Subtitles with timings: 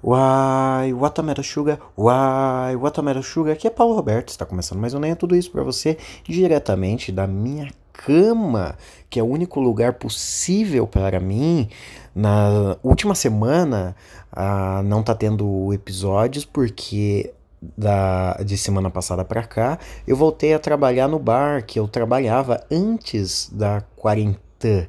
[0.00, 5.10] Uai, Watermelon Sugar, uai, Watermelon Sugar, aqui é Paulo Roberto, está começando mais um Nem
[5.10, 8.76] é Tudo Isso para você, diretamente da minha cama,
[9.10, 11.68] que é o único lugar possível para mim.
[12.14, 13.96] Na última semana
[14.30, 17.34] ah, não tá tendo episódios porque
[17.76, 22.64] da, de semana passada para cá eu voltei a trabalhar no bar que eu trabalhava
[22.70, 24.88] antes da quarentena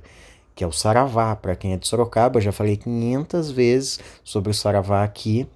[0.59, 1.33] que é o Saravá.
[1.37, 5.47] Para quem é de Sorocaba, já falei 500 vezes sobre o Saravá aqui.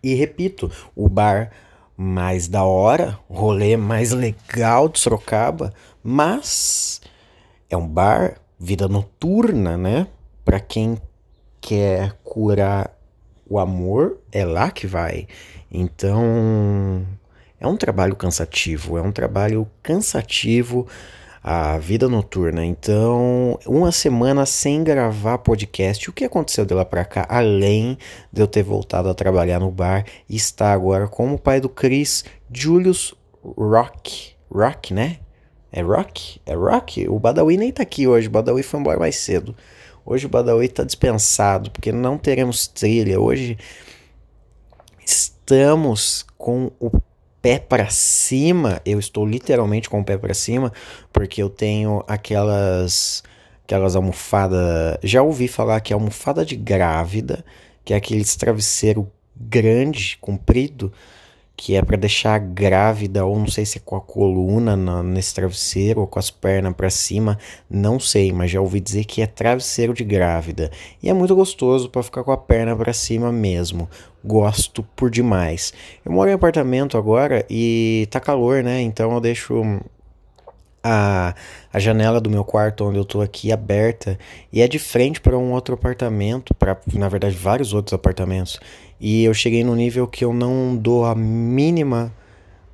[0.00, 1.50] E repito, o bar
[1.96, 7.00] mais da hora, o rolê mais legal de Sorocaba, mas
[7.68, 10.06] é um bar vida noturna, né?
[10.44, 11.02] Para quem
[11.60, 12.96] quer curar
[13.44, 15.26] o amor, é lá que vai.
[15.68, 17.04] Então,
[17.58, 20.86] é um trabalho cansativo, é um trabalho cansativo
[21.42, 22.64] a vida noturna.
[22.64, 26.08] Então, uma semana sem gravar podcast.
[26.08, 27.98] O que aconteceu de lá para cá, além
[28.32, 32.24] de eu ter voltado a trabalhar no bar e estar agora como pai do Chris,
[32.52, 34.34] Julius Rock.
[34.50, 35.18] Rock, né?
[35.72, 36.40] É Rock?
[36.46, 37.08] É Rock?
[37.08, 38.28] O Badawi nem tá aqui hoje.
[38.28, 39.56] O Badawi foi embora mais cedo.
[40.04, 43.20] Hoje o Badawi tá dispensado, porque não teremos trilha.
[43.20, 43.56] Hoje
[45.04, 46.90] estamos com o
[47.42, 50.72] pé para cima, eu estou literalmente com o pé para cima,
[51.12, 53.22] porque eu tenho aquelas
[53.64, 57.44] aquelas almofadas, já ouvi falar que é almofada de grávida,
[57.84, 60.92] que é aquele travesseiro grande, comprido,
[61.64, 65.32] que é para deixar grávida, ou não sei se é com a coluna na, nesse
[65.32, 67.38] travesseiro, ou com as pernas para cima,
[67.70, 70.72] não sei, mas já ouvi dizer que é travesseiro de grávida.
[71.00, 73.88] E é muito gostoso para ficar com a perna para cima mesmo.
[74.24, 75.72] Gosto por demais.
[76.04, 78.82] Eu moro em apartamento agora e tá calor, né?
[78.82, 79.62] Então eu deixo
[80.82, 81.34] a,
[81.72, 84.18] a janela do meu quarto onde eu tô aqui aberta
[84.52, 88.58] e é de frente para um outro apartamento, para na verdade vários outros apartamentos.
[89.00, 92.12] E eu cheguei no nível que eu não dou a mínima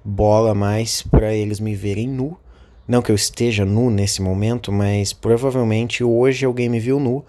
[0.04, 2.36] bola mais para eles me verem nu.
[2.86, 7.22] Não que eu esteja nu nesse momento, mas provavelmente hoje alguém me viu nu,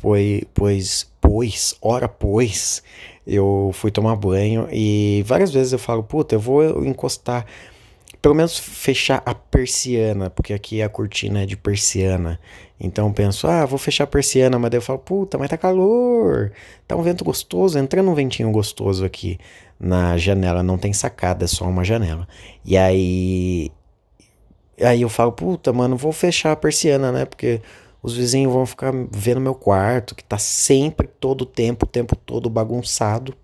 [0.00, 2.82] pois, pois, pois, ora pois,
[3.24, 7.46] eu fui tomar banho e várias vezes eu falo, puta, eu vou encostar
[8.26, 12.40] pelo menos fechar a persiana, porque aqui a cortina é de persiana.
[12.80, 15.56] Então eu penso, ah, vou fechar a persiana, mas daí eu falo, puta, mas tá
[15.56, 16.50] calor,
[16.88, 19.38] tá um vento gostoso, entrando um ventinho gostoso aqui
[19.78, 22.26] na janela, não tem sacada, é só uma janela.
[22.64, 23.70] E aí
[24.82, 27.26] aí eu falo, puta, mano, vou fechar a persiana, né?
[27.26, 27.62] Porque
[28.02, 32.50] os vizinhos vão ficar vendo meu quarto, que tá sempre todo tempo, o tempo todo
[32.50, 33.36] bagunçado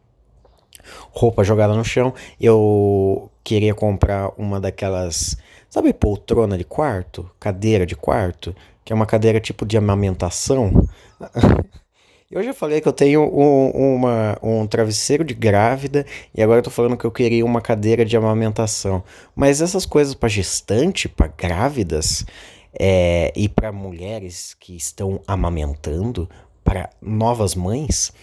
[1.10, 2.12] roupa jogada no chão.
[2.40, 5.36] Eu queria comprar uma daquelas,
[5.68, 8.54] sabe, poltrona de quarto, cadeira de quarto,
[8.84, 10.72] que é uma cadeira tipo de amamentação.
[12.32, 16.62] Eu já falei que eu tenho um, uma, um travesseiro de grávida e agora eu
[16.62, 19.04] tô falando que eu queria uma cadeira de amamentação.
[19.36, 22.24] Mas essas coisas para gestante, para grávidas
[22.72, 26.26] é, e para mulheres que estão amamentando,
[26.72, 28.14] para novas mães,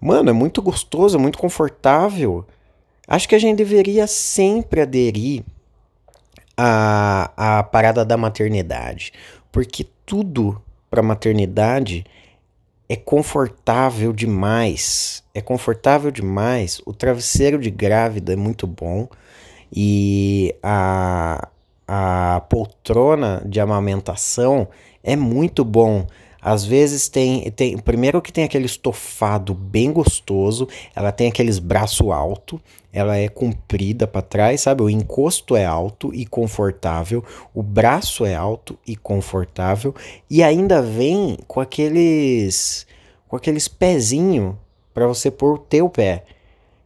[0.00, 2.46] mano, é muito gostoso, é muito confortável.
[3.06, 5.44] Acho que a gente deveria sempre aderir
[6.56, 9.12] à, à parada da maternidade,
[9.52, 12.06] porque tudo para maternidade
[12.88, 15.22] é confortável demais.
[15.34, 16.80] É confortável demais.
[16.86, 19.08] O travesseiro de grávida é muito bom
[19.70, 21.48] e a,
[21.86, 24.66] a poltrona de amamentação
[25.04, 26.06] é muito bom.
[26.42, 27.76] Às vezes tem, tem.
[27.78, 32.60] Primeiro que tem aquele estofado bem gostoso, ela tem aqueles braço alto,
[32.92, 34.82] ela é comprida para trás, sabe?
[34.82, 37.24] O encosto é alto e confortável,
[37.54, 39.94] o braço é alto e confortável,
[40.28, 42.86] e ainda vem com aqueles.
[43.28, 44.58] com aqueles pezinho
[44.94, 46.24] para você pôr o teu pé.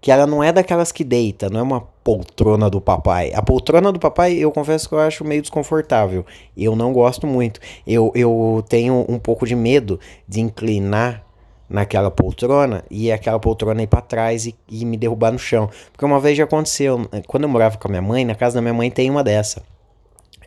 [0.00, 3.32] Que ela não é daquelas que deita, não é uma poltrona do papai.
[3.34, 6.24] A poltrona do papai, eu confesso que eu acho meio desconfortável.
[6.54, 7.58] Eu não gosto muito.
[7.86, 9.98] Eu, eu tenho um pouco de medo
[10.28, 11.24] de inclinar
[11.66, 15.70] naquela poltrona e aquela poltrona ir para trás e, e, me derrubar no chão.
[15.90, 18.60] Porque uma vez já aconteceu, quando eu morava com a minha mãe, na casa da
[18.60, 19.62] minha mãe tem uma dessa.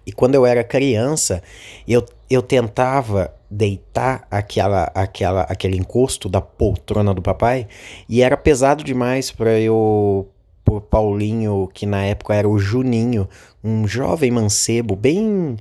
[0.06, 1.42] E quando eu era criança,
[1.88, 7.68] eu, eu tentava deitar aquela, aquela, aquele encosto da poltrona do papai
[8.07, 10.30] e era pesado demais para eu
[10.67, 13.25] por Paulinho, que na época era o Juninho,
[13.63, 15.55] um jovem mancebo, bem,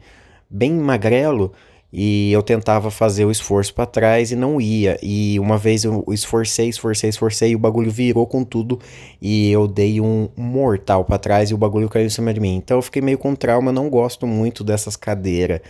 [0.50, 1.52] bem magrelo,
[1.92, 4.98] e eu tentava fazer o esforço para trás e não ia.
[5.00, 8.80] E uma vez eu esforcei, esforcei, esforcei, e o bagulho virou com tudo
[9.22, 12.56] e eu dei um mortal para trás e o bagulho caiu em cima de mim.
[12.56, 15.60] Então eu fiquei meio com trauma, não gosto muito dessas cadeiras,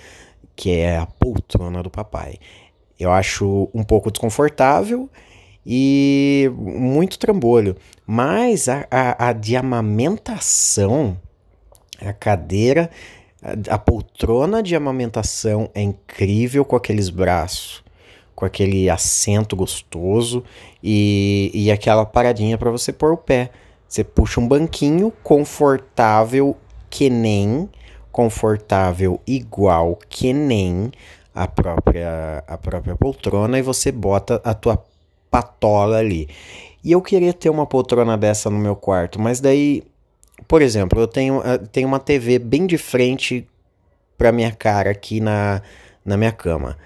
[0.56, 2.36] que é a poltrona do papai.
[2.98, 5.10] Eu acho um pouco desconfortável
[5.66, 7.76] e muito trambolho.
[8.06, 11.18] Mas a, a, a de amamentação,
[12.00, 12.88] a cadeira,
[13.42, 17.82] a, a poltrona de amamentação é incrível com aqueles braços,
[18.34, 20.44] com aquele assento gostoso
[20.82, 23.50] e, e aquela paradinha para você pôr o pé.
[23.88, 26.56] Você puxa um banquinho confortável
[26.88, 27.68] que nem,
[28.12, 30.90] confortável igual que nem
[31.34, 34.82] a própria, a própria poltrona e você bota a tua
[35.30, 36.28] patola ali.
[36.82, 39.82] E eu queria ter uma poltrona dessa no meu quarto, mas daí,
[40.46, 43.46] por exemplo, eu tenho, eu tenho uma TV bem de frente
[44.16, 45.62] para minha cara aqui na,
[46.04, 46.76] na minha cama.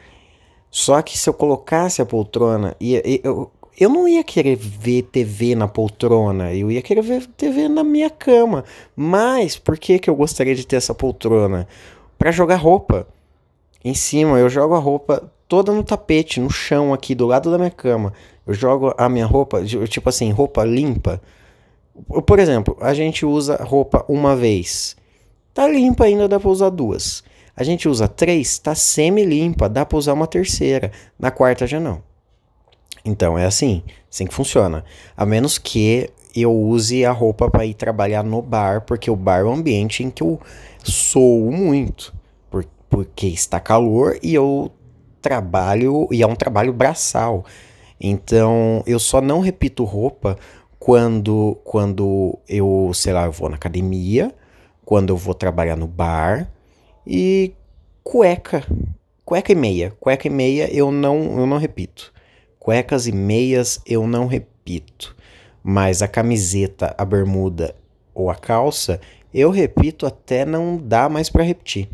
[0.70, 5.54] Só que se eu colocasse a poltrona, e, eu, eu não ia querer ver TV
[5.54, 8.64] na poltrona, eu ia querer ver TV na minha cama.
[8.94, 11.66] Mas por que, que eu gostaria de ter essa poltrona?
[12.18, 13.06] Para jogar roupa.
[13.84, 17.58] Em cima, eu jogo a roupa toda no tapete, no chão aqui, do lado da
[17.58, 18.12] minha cama.
[18.46, 21.20] Eu jogo a minha roupa, tipo assim, roupa limpa.
[22.24, 24.96] Por exemplo, a gente usa roupa uma vez.
[25.52, 27.24] Tá limpa ainda, dá pra usar duas.
[27.56, 30.92] A gente usa três, tá semi-limpa, dá pra usar uma terceira.
[31.18, 32.00] Na quarta já não.
[33.04, 34.84] Então é assim, assim que funciona.
[35.16, 39.40] A menos que eu use a roupa para ir trabalhar no bar, porque o bar
[39.40, 40.40] é um ambiente em que eu
[40.84, 42.14] sou muito.
[42.48, 44.70] Por, porque está calor e eu
[45.20, 47.44] trabalho, e é um trabalho braçal.
[48.00, 50.38] Então eu só não repito roupa
[50.78, 54.34] quando, quando eu, sei lá, eu vou na academia,
[54.84, 56.50] quando eu vou trabalhar no bar
[57.06, 57.52] e
[58.02, 58.64] cueca.
[59.24, 59.92] Cueca e meia.
[60.00, 62.12] Cueca e meia eu não, eu não repito.
[62.58, 65.16] Cuecas e meias eu não repito,
[65.62, 67.74] mas a camiseta, a bermuda
[68.14, 69.00] ou a calça
[69.32, 71.88] eu repito até não dá mais para repetir.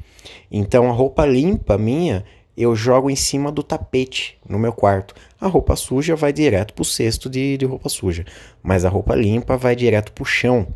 [0.51, 2.25] Então a roupa limpa minha
[2.57, 5.15] eu jogo em cima do tapete no meu quarto.
[5.41, 8.25] A roupa suja vai direto pro cesto de, de roupa suja,
[8.63, 10.67] mas a roupa limpa vai direto pro chão.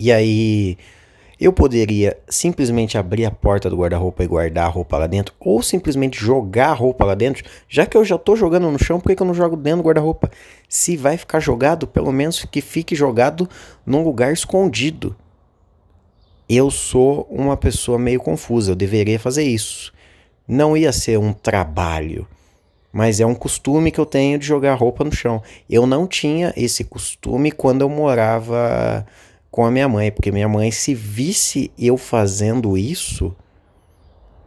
[0.00, 0.78] E aí
[1.40, 5.62] eu poderia simplesmente abrir a porta do guarda-roupa e guardar a roupa lá dentro, ou
[5.62, 9.08] simplesmente jogar a roupa lá dentro, já que eu já estou jogando no chão, por
[9.08, 10.30] que, que eu não jogo dentro do guarda-roupa?
[10.68, 13.48] Se vai ficar jogado, pelo menos que fique jogado
[13.86, 15.14] num lugar escondido.
[16.48, 19.92] Eu sou uma pessoa meio confusa, eu deveria fazer isso.
[20.48, 22.26] Não ia ser um trabalho,
[22.90, 25.42] mas é um costume que eu tenho de jogar roupa no chão.
[25.68, 29.06] Eu não tinha esse costume quando eu morava
[29.50, 33.36] com a minha mãe, porque minha mãe, se visse eu fazendo isso,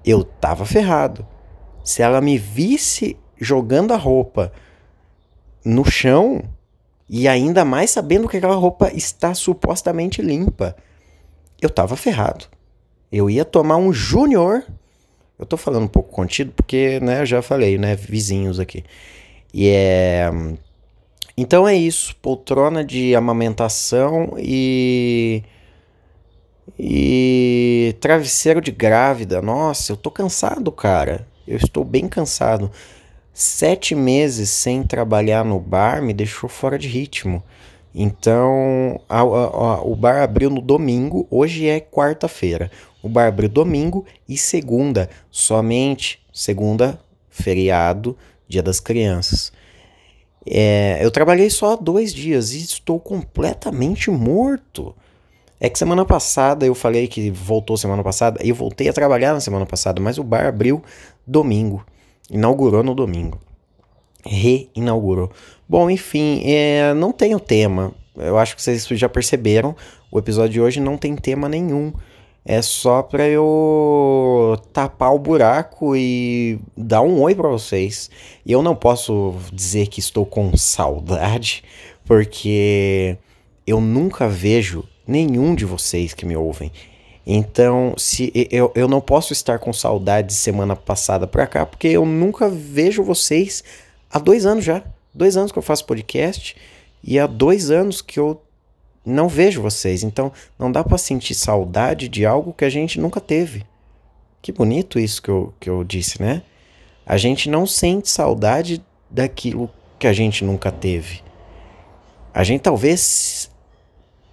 [0.04, 1.26] eu tava ferrado.
[1.84, 4.52] Se ela me visse jogando a roupa
[5.64, 6.42] no chão,
[7.14, 10.76] e ainda mais sabendo que aquela roupa está supostamente limpa,
[11.62, 12.46] eu tava ferrado.
[13.12, 14.64] Eu ia tomar um júnior.
[15.42, 18.84] Eu tô falando um pouco contido porque, né, eu já falei, né, vizinhos aqui.
[19.54, 20.30] E é
[21.36, 25.44] então é isso, poltrona de amamentação e
[26.78, 29.42] e travesseiro de grávida.
[29.42, 31.28] Nossa, eu tô cansado, cara.
[31.48, 32.72] Eu estou bem cansado.
[33.34, 37.44] Sete meses sem trabalhar no bar me deixou fora de ritmo.
[37.94, 42.72] Então, a, a, a, o bar abriu no domingo, hoje é quarta-feira.
[43.02, 47.00] O bar abriu domingo e segunda, somente segunda,
[47.30, 48.18] feriado,
[48.48, 49.52] dia das crianças.
[50.46, 54.96] É, eu trabalhei só dois dias e estou completamente morto.
[55.60, 59.40] É que semana passada eu falei que voltou semana passada, eu voltei a trabalhar na
[59.40, 60.84] semana passada, mas o bar abriu
[61.26, 61.86] domingo.
[62.30, 63.40] Inaugurou no domingo.
[64.26, 65.32] Reinaugurou.
[65.68, 67.94] Bom, enfim, é, não tem o tema.
[68.16, 69.76] Eu acho que vocês já perceberam.
[70.12, 71.94] O episódio de hoje não tem tema nenhum
[72.44, 78.10] é só para eu tapar o buraco e dar um oi para vocês.
[78.46, 81.64] E eu não posso dizer que estou com saudade,
[82.06, 83.18] porque
[83.66, 86.72] eu nunca vejo nenhum de vocês que me ouvem.
[87.26, 92.06] Então, se eu, eu não posso estar com saudade semana passada pra cá, porque eu
[92.06, 93.64] nunca vejo vocês
[94.10, 94.84] há dois anos já.
[95.14, 96.56] Dois anos que eu faço podcast
[97.04, 98.42] e há dois anos que eu
[99.06, 100.04] não vejo vocês.
[100.04, 103.66] Então não dá para sentir saudade de algo que a gente nunca teve.
[104.42, 106.42] Que bonito isso que eu, que eu disse, né?
[107.06, 111.22] A gente não sente saudade daquilo que a gente nunca teve.
[112.34, 113.52] A gente talvez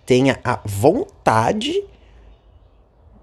[0.07, 1.85] tenha a vontade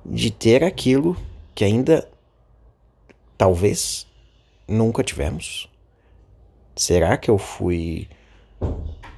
[0.06, 1.18] de ter aquilo
[1.56, 2.08] que ainda
[3.38, 4.06] talvez
[4.68, 5.70] nunca tivemos.
[6.75, 8.08] Será que eu fui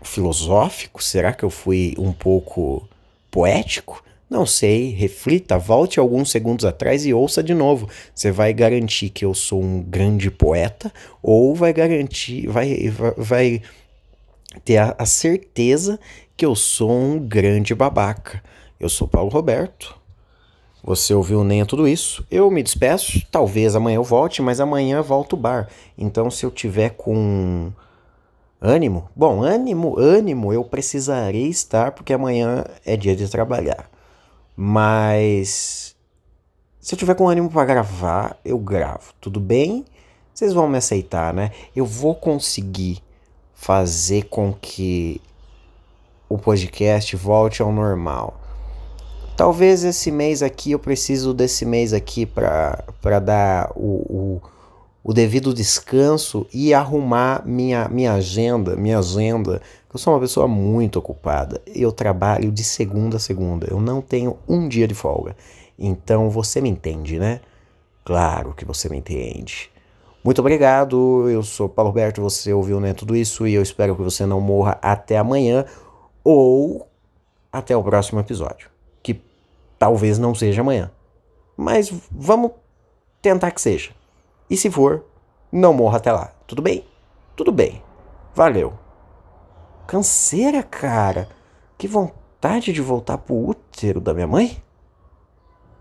[0.02, 1.02] filosófico?
[1.04, 2.88] Será que eu fui um pouco
[3.32, 4.04] poético?
[4.30, 7.88] Não sei, reflita, volte alguns segundos atrás e ouça de novo.
[8.14, 10.92] Você vai garantir que eu sou um grande poeta
[11.24, 13.62] ou vai garantir, vai, vai,
[14.66, 16.00] ter a, a certeza
[16.36, 18.44] que eu sou um grande babaca.
[18.80, 19.96] Eu sou Paulo Roberto.
[20.84, 22.26] Você ouviu nem tudo isso?
[22.30, 23.22] Eu me despeço.
[23.32, 25.68] Talvez amanhã eu volte, mas amanhã volto o bar.
[25.98, 27.72] Então, se eu tiver com
[28.62, 33.90] ânimo, bom, ânimo, ânimo, eu precisarei estar porque amanhã é dia de trabalhar.
[34.56, 35.96] Mas
[36.80, 39.14] se eu tiver com ânimo para gravar, eu gravo.
[39.20, 39.86] Tudo bem?
[40.34, 41.52] Vocês vão me aceitar, né?
[41.76, 43.04] Eu vou conseguir
[43.54, 45.22] fazer com que
[46.30, 48.40] o podcast volte ao normal.
[49.36, 54.42] Talvez esse mês aqui eu preciso desse mês aqui para dar o, o,
[55.08, 59.62] o, devido descanso e arrumar minha, minha agenda, minha agenda.
[59.92, 61.62] Eu sou uma pessoa muito ocupada.
[61.66, 63.68] Eu trabalho de segunda a segunda.
[63.70, 65.36] Eu não tenho um dia de folga.
[65.80, 67.40] Então você me entende, né?
[68.04, 69.72] Claro que você me entende.
[70.24, 71.30] Muito obrigado.
[71.30, 72.22] Eu sou Paulo Roberto.
[72.22, 75.66] Você ouviu né, tudo isso e eu espero que você não morra até amanhã
[76.24, 76.88] ou
[77.52, 78.70] até o próximo episódio
[79.78, 80.92] Talvez não seja amanhã.
[81.56, 82.52] Mas vamos
[83.22, 83.92] tentar que seja.
[84.50, 85.04] E se for,
[85.52, 86.32] não morra até lá.
[86.46, 86.86] Tudo bem?
[87.36, 87.82] Tudo bem.
[88.34, 88.74] Valeu.
[89.86, 91.28] Canseira, cara.
[91.78, 94.62] Que vontade de voltar pro útero da minha mãe.